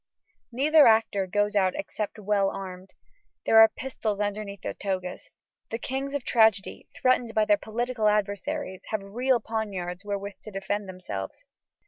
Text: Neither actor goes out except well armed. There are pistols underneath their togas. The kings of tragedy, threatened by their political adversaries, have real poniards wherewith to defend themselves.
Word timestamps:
Neither 0.51 0.87
actor 0.87 1.27
goes 1.27 1.55
out 1.55 1.75
except 1.75 2.17
well 2.17 2.49
armed. 2.49 2.95
There 3.45 3.59
are 3.61 3.67
pistols 3.67 4.19
underneath 4.19 4.61
their 4.61 4.73
togas. 4.73 5.29
The 5.69 5.77
kings 5.77 6.15
of 6.15 6.25
tragedy, 6.25 6.87
threatened 6.99 7.35
by 7.35 7.45
their 7.45 7.57
political 7.57 8.07
adversaries, 8.07 8.81
have 8.89 9.03
real 9.03 9.39
poniards 9.39 10.03
wherewith 10.03 10.37
to 10.41 10.49
defend 10.49 10.89
themselves. 10.89 11.45